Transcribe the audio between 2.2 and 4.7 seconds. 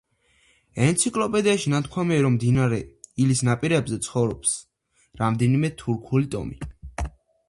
რომ მდინარე ილის ნაპირებზე ცხოვრობს